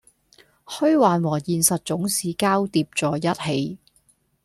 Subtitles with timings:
[0.65, 2.87] 虛幻和現實總是交疊
[3.21, 3.79] 在一起